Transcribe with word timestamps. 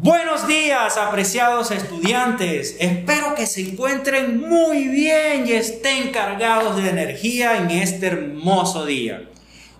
Buenos 0.00 0.48
días, 0.48 0.96
apreciados 0.96 1.70
estudiantes. 1.70 2.76
Espero 2.80 3.36
que 3.36 3.46
se 3.46 3.60
encuentren 3.60 4.40
muy 4.40 4.88
bien 4.88 5.46
y 5.46 5.52
estén 5.52 6.10
cargados 6.10 6.82
de 6.82 6.90
energía 6.90 7.58
en 7.58 7.70
este 7.70 8.08
hermoso 8.08 8.84
día. 8.84 9.30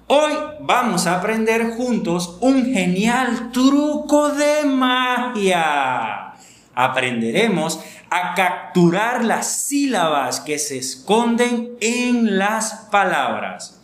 Hoy 0.07 0.33
vamos 0.61 1.09
a 1.09 1.19
aprender 1.19 1.73
juntos 1.73 2.39
un 2.41 2.73
genial 2.73 3.51
truco 3.51 4.29
de 4.29 4.65
magia. 4.67 6.35
Aprenderemos 6.77 7.81
a 8.09 8.35
capturar 8.37 9.25
las 9.25 9.65
sílabas 9.65 10.39
que 10.39 10.61
se 10.61 10.79
esconden 10.79 11.71
en 11.81 12.39
las 12.39 12.87
palabras. 12.93 13.81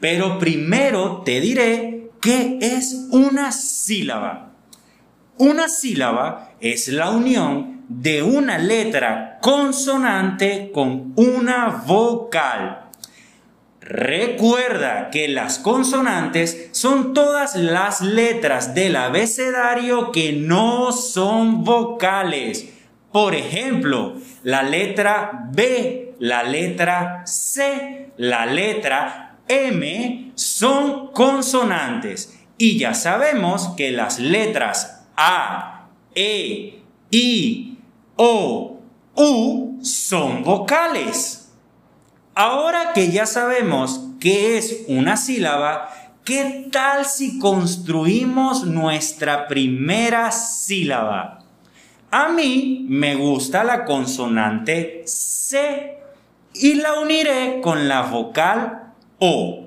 Pero 0.00 0.38
primero 0.38 1.20
te 1.26 1.42
diré 1.42 2.10
qué 2.22 2.58
es 2.62 3.08
una 3.10 3.52
sílaba. 3.52 4.55
Una 5.38 5.68
sílaba 5.68 6.52
es 6.60 6.88
la 6.88 7.10
unión 7.10 7.84
de 7.88 8.22
una 8.22 8.56
letra 8.56 9.38
consonante 9.42 10.70
con 10.72 11.12
una 11.16 11.82
vocal. 11.86 12.86
Recuerda 13.80 15.10
que 15.10 15.28
las 15.28 15.58
consonantes 15.58 16.70
son 16.72 17.12
todas 17.12 17.54
las 17.54 18.00
letras 18.00 18.74
del 18.74 18.96
abecedario 18.96 20.10
que 20.10 20.32
no 20.32 20.90
son 20.90 21.64
vocales. 21.64 22.72
Por 23.12 23.34
ejemplo, 23.34 24.14
la 24.42 24.62
letra 24.62 25.48
B, 25.52 26.14
la 26.18 26.44
letra 26.44 27.22
C, 27.26 28.10
la 28.16 28.46
letra 28.46 29.36
M 29.48 30.32
son 30.34 31.08
consonantes. 31.12 32.36
Y 32.58 32.78
ya 32.78 32.94
sabemos 32.94 33.74
que 33.76 33.92
las 33.92 34.18
letras 34.18 34.95
a, 35.16 35.88
E, 36.14 36.82
I, 37.10 37.78
O, 38.16 38.80
U 39.14 39.78
son 39.82 40.42
vocales. 40.42 41.52
Ahora 42.34 42.92
que 42.92 43.10
ya 43.10 43.26
sabemos 43.26 44.00
qué 44.20 44.58
es 44.58 44.84
una 44.88 45.16
sílaba, 45.16 45.88
¿qué 46.24 46.68
tal 46.70 47.06
si 47.06 47.38
construimos 47.38 48.64
nuestra 48.64 49.48
primera 49.48 50.30
sílaba? 50.32 51.44
A 52.10 52.28
mí 52.28 52.86
me 52.88 53.14
gusta 53.14 53.64
la 53.64 53.84
consonante 53.84 55.02
C 55.06 55.98
y 56.54 56.74
la 56.74 57.00
uniré 57.00 57.60
con 57.62 57.88
la 57.88 58.02
vocal 58.02 58.92
O. 59.18 59.66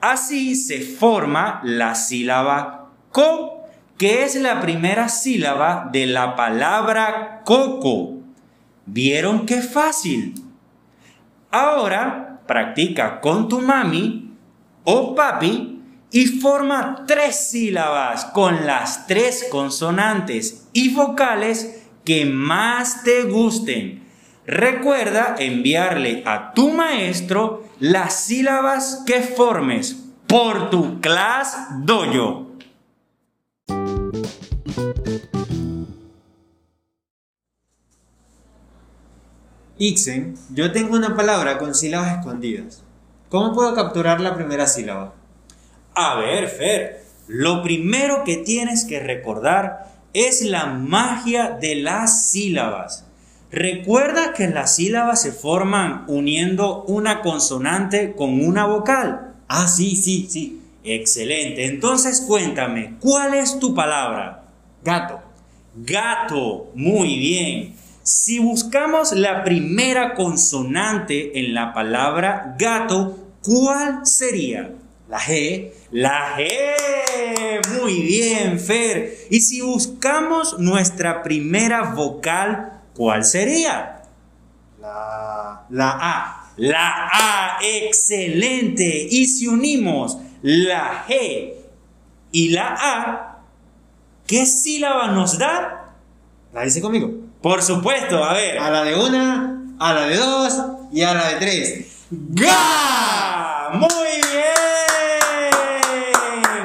Así 0.00 0.54
se 0.54 0.80
forma 0.80 1.60
la 1.64 1.94
sílaba 1.94 2.90
CO 3.12 3.65
que 3.98 4.24
es 4.24 4.34
la 4.34 4.60
primera 4.60 5.08
sílaba 5.08 5.88
de 5.90 6.06
la 6.06 6.36
palabra 6.36 7.42
coco. 7.44 8.14
¿Vieron 8.84 9.46
qué 9.46 9.62
fácil? 9.62 10.34
Ahora 11.50 12.40
practica 12.46 13.20
con 13.20 13.48
tu 13.48 13.60
mami 13.60 14.32
o 14.84 15.14
papi 15.14 15.82
y 16.10 16.26
forma 16.26 17.04
tres 17.06 17.48
sílabas 17.50 18.26
con 18.26 18.66
las 18.66 19.06
tres 19.06 19.46
consonantes 19.50 20.68
y 20.72 20.94
vocales 20.94 21.82
que 22.04 22.24
más 22.24 23.02
te 23.02 23.24
gusten. 23.24 24.04
Recuerda 24.46 25.34
enviarle 25.38 26.22
a 26.24 26.52
tu 26.52 26.70
maestro 26.70 27.64
las 27.80 28.14
sílabas 28.14 29.02
que 29.06 29.22
formes 29.22 30.04
por 30.26 30.70
tu 30.70 31.00
clase 31.00 31.56
dojo. 31.80 32.45
Ixen, 39.78 40.36
yo 40.54 40.72
tengo 40.72 40.96
una 40.96 41.16
palabra 41.16 41.58
con 41.58 41.74
sílabas 41.74 42.18
escondidas. 42.18 42.82
¿Cómo 43.30 43.54
puedo 43.54 43.74
capturar 43.74 44.20
la 44.20 44.34
primera 44.34 44.66
sílaba? 44.66 45.14
A 45.94 46.16
ver, 46.16 46.48
Fer, 46.48 47.04
lo 47.26 47.62
primero 47.62 48.22
que 48.24 48.36
tienes 48.36 48.84
que 48.84 49.00
recordar 49.00 49.94
es 50.12 50.42
la 50.42 50.66
magia 50.66 51.56
de 51.58 51.76
las 51.76 52.26
sílabas. 52.26 53.06
Recuerda 53.50 54.34
que 54.34 54.48
las 54.48 54.76
sílabas 54.76 55.22
se 55.22 55.32
forman 55.32 56.04
uniendo 56.08 56.84
una 56.84 57.22
consonante 57.22 58.14
con 58.14 58.44
una 58.44 58.66
vocal. 58.66 59.34
Ah, 59.48 59.68
sí, 59.68 59.96
sí, 59.96 60.26
sí. 60.30 60.60
Excelente. 60.84 61.66
Entonces 61.66 62.20
cuéntame, 62.20 62.96
¿cuál 63.00 63.34
es 63.34 63.58
tu 63.58 63.74
palabra? 63.74 64.45
Gato. 64.86 65.20
Gato. 65.74 66.70
Muy 66.76 67.18
bien. 67.18 67.74
Si 68.04 68.38
buscamos 68.38 69.10
la 69.10 69.42
primera 69.42 70.14
consonante 70.14 71.40
en 71.40 71.54
la 71.54 71.74
palabra 71.74 72.54
gato, 72.56 73.18
¿cuál 73.42 74.06
sería? 74.06 74.70
La 75.08 75.18
G. 75.18 75.72
La 75.90 76.36
G. 76.36 77.80
Muy 77.80 78.00
bien, 78.02 78.60
Fer. 78.60 79.26
Y 79.28 79.40
si 79.40 79.60
buscamos 79.60 80.60
nuestra 80.60 81.20
primera 81.24 81.92
vocal, 81.92 82.80
¿cuál 82.94 83.24
sería? 83.24 84.02
La, 84.80 85.66
la 85.68 85.98
A. 86.00 86.52
La 86.58 87.08
A. 87.12 87.58
Excelente. 87.60 89.08
Y 89.10 89.26
si 89.26 89.48
unimos 89.48 90.16
la 90.42 91.04
G 91.08 91.54
y 92.30 92.48
la 92.50 92.76
A, 92.78 93.35
¿qué 94.26 94.46
sílaba 94.46 95.08
nos 95.08 95.38
da? 95.38 95.94
¿La 96.52 96.62
dice 96.62 96.80
conmigo? 96.80 97.10
Por 97.42 97.62
supuesto, 97.62 98.24
a 98.24 98.32
ver. 98.32 98.58
A 98.58 98.70
la 98.70 98.82
de 98.84 98.94
una, 98.94 99.62
a 99.78 99.94
la 99.94 100.06
de 100.06 100.16
dos 100.16 100.62
y 100.92 101.02
a 101.02 101.14
la 101.14 101.28
de 101.28 101.36
tres. 101.36 101.86
¡Ga! 102.10 103.70
Muy 103.74 103.88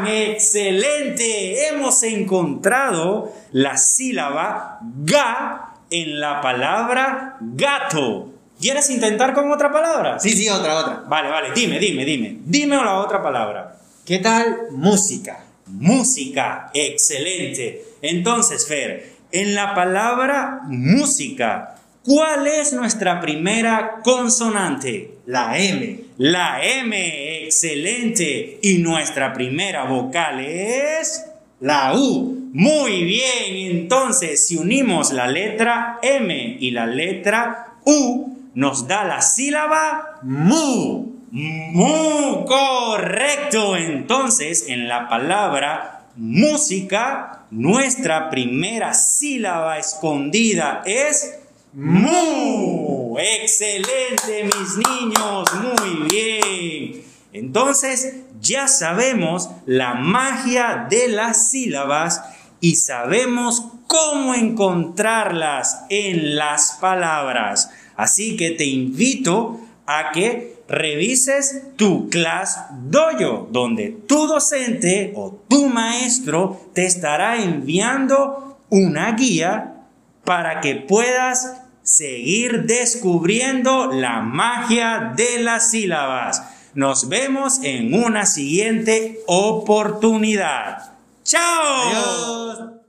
bien. 0.06 0.32
Excelente. 0.32 1.68
Hemos 1.68 2.04
encontrado 2.04 3.34
la 3.52 3.78
sílaba 3.78 4.80
ga 4.82 5.74
en 5.90 6.20
la 6.20 6.42
palabra 6.42 7.38
gato. 7.42 8.30
¿Quieres 8.60 8.90
intentar 8.92 9.34
con 9.34 9.52
otra 9.52 9.72
palabra? 9.72 10.20
Sí, 10.20 10.32
sí, 10.32 10.48
otra, 10.50 10.78
otra. 10.78 11.04
Vale, 11.08 11.30
vale, 11.30 11.52
dime, 11.54 11.80
dime, 11.80 12.06
dime. 12.06 12.38
Dime 12.46 12.76
la 12.78 13.00
otra 13.00 13.22
palabra. 13.22 13.78
¿Qué 14.06 14.20
tal 14.20 14.68
música? 14.72 15.44
Música, 15.68 16.70
excelente. 16.74 17.84
Entonces, 18.02 18.68
Fer, 18.68 19.14
en 19.32 19.56
la 19.56 19.74
palabra 19.74 20.62
música, 20.66 21.76
¿cuál 22.04 22.48
es 22.48 22.74
nuestra 22.74 23.20
primera 23.20 24.02
consonante? 24.04 25.18
La 25.26 25.58
M. 25.58 26.00
La 26.18 26.64
M, 26.64 27.44
excelente. 27.46 28.60
Y 28.62 28.80
nuestra 28.80 29.34
primera 29.34 29.86
vocal 29.86 30.40
es 30.42 31.26
la 31.60 31.94
U. 31.96 32.50
Muy 32.54 33.06
bien, 33.06 33.56
entonces 33.78 34.46
si 34.46 34.58
unimos 34.58 35.14
la 35.14 35.28
letra 35.28 36.00
M 36.02 36.58
y 36.60 36.72
la 36.72 36.86
letra 36.86 37.76
U, 37.86 38.50
nos 38.56 38.88
da 38.88 39.06
la 39.06 39.22
sílaba 39.22 40.20
mu. 40.24 41.21
Mu, 41.32 42.46
correcto. 42.46 43.78
Entonces, 43.78 44.66
en 44.68 44.90
la 44.90 45.08
palabra 45.08 46.10
música, 46.18 47.46
nuestra 47.52 48.30
primera 48.30 48.94
sílaba 48.94 49.80
escondida 49.80 50.84
es 50.86 51.40
mu. 51.74 53.18
Excelente, 53.18 54.44
mis 54.44 54.78
niños, 54.78 55.50
muy 55.56 56.10
bien. 56.10 57.04
Entonces, 57.32 58.16
ya 58.42 58.68
sabemos 58.68 59.50
la 59.66 59.94
magia 59.94 60.88
de 60.90 61.08
las 61.08 61.50
sílabas 61.50 62.22
y 62.60 62.76
sabemos 62.76 63.64
cómo 63.88 64.34
encontrarlas 64.34 65.86
en 65.90 66.36
las 66.36 66.78
palabras. 66.82 67.70
Así 67.96 68.36
que 68.36 68.52
te 68.52 68.66
invito 68.66 69.62
a 69.86 70.12
que 70.12 70.62
revises 70.68 71.64
tu 71.76 72.10
class 72.10 72.68
dojo, 72.90 73.48
donde 73.52 73.90
tu 74.08 74.28
docente 74.28 75.14
o 75.16 75.42
tu 75.48 75.68
maestro 75.68 76.62
te 76.74 76.86
estará 76.86 77.42
enviando 77.42 78.58
una 78.70 79.12
guía 79.14 79.76
para 80.24 80.62
que 80.62 80.76
puedas 80.76 81.62
seguir 81.84 82.64
descubriendo 82.64 83.92
la 83.92 84.22
magia 84.22 85.14
de 85.16 85.40
las 85.40 85.72
sílabas. 85.72 86.44
Nos 86.74 87.10
vemos 87.10 87.60
en 87.64 87.94
una 87.94 88.26
siguiente 88.26 89.20
oportunidad. 89.28 90.94
¡Chao! 91.24 92.81